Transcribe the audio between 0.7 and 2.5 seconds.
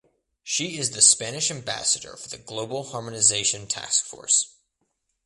is the Spanish Ambassador for the